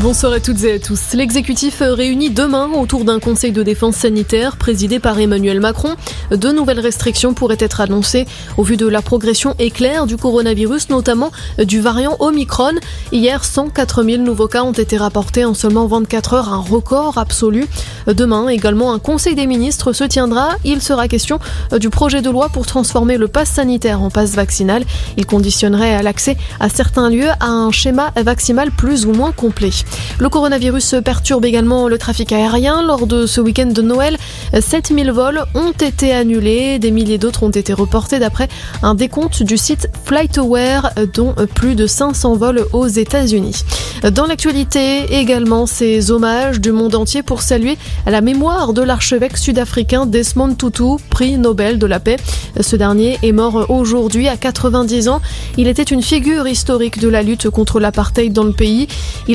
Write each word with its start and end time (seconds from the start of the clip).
Bonsoir 0.00 0.32
à 0.32 0.38
toutes 0.38 0.62
et 0.62 0.74
à 0.74 0.78
tous. 0.78 1.14
L'exécutif 1.14 1.78
réunit 1.80 2.30
demain 2.30 2.68
autour 2.72 3.04
d'un 3.04 3.18
conseil 3.18 3.50
de 3.50 3.64
défense 3.64 3.96
sanitaire 3.96 4.56
présidé 4.56 5.00
par 5.00 5.18
Emmanuel 5.18 5.58
Macron. 5.58 5.96
De 6.30 6.52
nouvelles 6.52 6.78
restrictions 6.78 7.34
pourraient 7.34 7.56
être 7.58 7.80
annoncées 7.80 8.24
au 8.56 8.62
vu 8.62 8.76
de 8.76 8.86
la 8.86 9.02
progression 9.02 9.56
éclair 9.58 10.06
du 10.06 10.16
coronavirus, 10.16 10.90
notamment 10.90 11.32
du 11.58 11.80
variant 11.80 12.16
Omicron. 12.20 12.74
Hier, 13.10 13.44
104 13.44 14.04
000 14.04 14.22
nouveaux 14.22 14.46
cas 14.46 14.62
ont 14.62 14.72
été 14.72 14.96
rapportés 14.96 15.44
en 15.44 15.52
seulement 15.52 15.86
24 15.88 16.34
heures, 16.34 16.52
un 16.52 16.60
record 16.60 17.18
absolu. 17.18 17.66
Demain, 18.06 18.46
également, 18.48 18.92
un 18.92 19.00
conseil 19.00 19.34
des 19.34 19.48
ministres 19.48 19.92
se 19.92 20.04
tiendra. 20.04 20.50
Il 20.64 20.80
sera 20.80 21.08
question 21.08 21.40
du 21.76 21.90
projet 21.90 22.22
de 22.22 22.30
loi 22.30 22.50
pour 22.50 22.66
transformer 22.66 23.16
le 23.16 23.26
pass 23.26 23.50
sanitaire 23.50 24.00
en 24.00 24.10
passe 24.10 24.36
vaccinal. 24.36 24.84
Il 25.16 25.26
conditionnerait 25.26 26.00
l'accès 26.04 26.36
à 26.60 26.68
certains 26.68 27.10
lieux 27.10 27.30
à 27.40 27.48
un 27.48 27.72
schéma 27.72 28.12
vaccinal 28.16 28.70
plus 28.70 29.04
ou 29.04 29.12
moins 29.12 29.32
complet. 29.32 29.70
Le 30.18 30.28
coronavirus 30.28 30.96
perturbe 31.04 31.44
également 31.44 31.88
le 31.88 31.98
trafic 31.98 32.32
aérien. 32.32 32.82
Lors 32.82 33.06
de 33.06 33.26
ce 33.26 33.40
week-end 33.40 33.66
de 33.66 33.82
Noël, 33.82 34.16
7000 34.58 35.10
vols 35.12 35.44
ont 35.54 35.72
été 35.72 36.12
annulés, 36.12 36.78
des 36.78 36.90
milliers 36.90 37.18
d'autres 37.18 37.42
ont 37.42 37.50
été 37.50 37.72
reportés 37.72 38.18
d'après 38.18 38.48
un 38.82 38.94
décompte 38.94 39.42
du 39.42 39.56
site 39.56 39.88
FlightAware, 40.04 40.92
dont 41.14 41.34
plus 41.54 41.74
de 41.74 41.86
500 41.86 42.36
vols 42.36 42.64
aux 42.72 42.86
États-Unis. 42.86 43.64
Dans 44.12 44.26
l'actualité, 44.26 45.18
également 45.18 45.66
ces 45.66 46.10
hommages 46.10 46.60
du 46.60 46.72
monde 46.72 46.94
entier 46.94 47.22
pour 47.22 47.42
saluer 47.42 47.76
la 48.06 48.20
mémoire 48.20 48.72
de 48.72 48.82
l'archevêque 48.82 49.36
sud-africain 49.36 50.06
Desmond 50.06 50.54
Tutu, 50.54 51.02
prix 51.10 51.36
Nobel 51.36 51.78
de 51.78 51.86
la 51.86 52.00
paix. 52.00 52.16
Ce 52.60 52.76
dernier 52.76 53.18
est 53.22 53.32
mort 53.32 53.70
aujourd'hui 53.70 54.28
à 54.28 54.36
90 54.36 55.08
ans. 55.08 55.20
Il 55.56 55.68
était 55.68 55.82
une 55.82 56.02
figure 56.02 56.46
historique 56.46 56.98
de 56.98 57.08
la 57.08 57.22
lutte 57.22 57.50
contre 57.50 57.80
l'apartheid 57.80 58.32
dans 58.32 58.44
le 58.44 58.52
pays. 58.52 58.88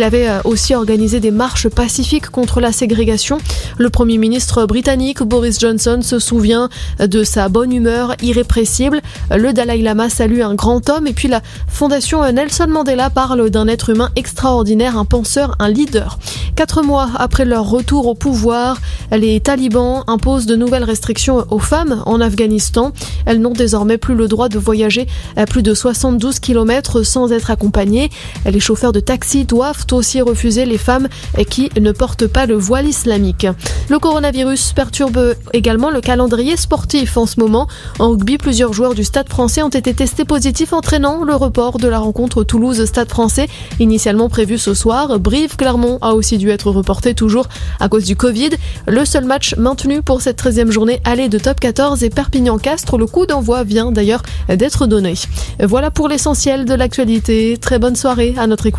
Avait 0.03 0.27
aussi 0.43 0.75
organisé 0.75 1.19
des 1.19 1.31
marches 1.31 1.69
pacifiques 1.69 2.29
contre 2.29 2.59
la 2.59 2.71
ségrégation. 2.71 3.37
Le 3.77 3.89
Premier 3.89 4.17
ministre 4.17 4.65
britannique 4.65 5.23
Boris 5.23 5.59
Johnson 5.59 5.99
se 6.01 6.19
souvient 6.19 6.69
de 6.99 7.23
sa 7.23 7.49
bonne 7.49 7.71
humeur 7.71 8.15
irrépressible. 8.21 9.01
Le 9.31 9.53
Dalai 9.53 9.81
Lama 9.81 10.09
salue 10.09 10.41
un 10.41 10.55
grand 10.55 10.89
homme 10.89 11.07
et 11.07 11.13
puis 11.13 11.27
la 11.27 11.41
Fondation 11.67 12.31
Nelson 12.31 12.67
Mandela 12.67 13.09
parle 13.09 13.49
d'un 13.49 13.67
être 13.67 13.89
humain 13.89 14.09
extraordinaire, 14.15 14.97
un 14.97 15.05
penseur, 15.05 15.55
un 15.59 15.69
leader. 15.69 16.19
Quatre 16.55 16.83
mois 16.83 17.09
après 17.17 17.45
leur 17.45 17.69
retour 17.69 18.07
au 18.07 18.13
pouvoir, 18.13 18.79
les 19.11 19.39
talibans 19.39 20.03
imposent 20.07 20.45
de 20.45 20.55
nouvelles 20.55 20.83
restrictions 20.83 21.45
aux 21.49 21.59
femmes 21.59 22.03
en 22.05 22.21
Afghanistan. 22.21 22.91
Elles 23.25 23.41
n'ont 23.41 23.53
désormais 23.53 23.97
plus 23.97 24.15
le 24.15 24.27
droit 24.27 24.49
de 24.49 24.59
voyager 24.59 25.07
à 25.35 25.45
plus 25.45 25.63
de 25.63 25.73
72 25.73 26.39
km 26.39 27.03
sans 27.03 27.31
être 27.31 27.49
accompagnées. 27.49 28.09
Les 28.45 28.59
chauffeurs 28.59 28.91
de 28.91 28.99
taxi 28.99 29.45
doivent 29.45 29.85
aussi 29.91 30.21
les 30.43 30.77
femmes 30.77 31.07
qui 31.49 31.69
ne 31.79 31.91
portent 31.91 32.27
pas 32.27 32.45
le 32.45 32.55
voile 32.55 32.87
islamique. 32.87 33.47
Le 33.89 33.99
coronavirus 33.99 34.73
perturbe 34.73 35.35
également 35.53 35.89
le 35.89 36.01
calendrier 36.01 36.57
sportif 36.57 37.17
en 37.17 37.25
ce 37.25 37.39
moment. 37.39 37.67
En 37.99 38.09
rugby, 38.09 38.37
plusieurs 38.37 38.73
joueurs 38.73 38.93
du 38.93 39.03
Stade 39.03 39.29
français 39.29 39.63
ont 39.63 39.69
été 39.69 39.93
testés 39.93 40.25
positifs 40.25 40.73
entraînant 40.73 41.23
le 41.23 41.35
report 41.35 41.77
de 41.77 41.87
la 41.87 41.99
rencontre 41.99 42.43
Toulouse-Stade 42.43 43.09
français 43.09 43.47
initialement 43.79 44.29
prévue 44.29 44.57
ce 44.57 44.73
soir. 44.73 45.19
Brive-Clermont 45.19 45.99
a 46.01 46.13
aussi 46.13 46.37
dû 46.37 46.49
être 46.49 46.69
reporté 46.71 47.13
toujours 47.13 47.47
à 47.79 47.89
cause 47.89 48.05
du 48.05 48.15
Covid. 48.15 48.49
Le 48.87 49.05
seul 49.05 49.25
match 49.25 49.55
maintenu 49.57 50.01
pour 50.01 50.21
cette 50.21 50.41
13e 50.41 50.71
journée 50.71 50.99
allée 51.03 51.29
de 51.29 51.37
top 51.37 51.59
14 51.59 52.03
et 52.03 52.09
Perpignan-Castres. 52.09 52.97
Le 52.97 53.05
coup 53.05 53.25
d'envoi 53.25 53.63
vient 53.63 53.91
d'ailleurs 53.91 54.23
d'être 54.49 54.87
donné. 54.87 55.13
Voilà 55.61 55.91
pour 55.91 56.07
l'essentiel 56.07 56.65
de 56.65 56.73
l'actualité. 56.73 57.57
Très 57.61 57.79
bonne 57.79 57.95
soirée 57.95 58.33
à 58.37 58.47
notre 58.47 58.65
écoute. 58.65 58.71